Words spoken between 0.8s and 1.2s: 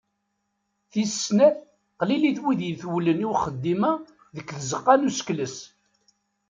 Tis